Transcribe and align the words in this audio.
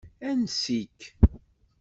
Ansi-k. 0.29 0.99